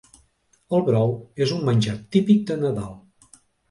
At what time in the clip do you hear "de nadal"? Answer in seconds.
2.53-3.01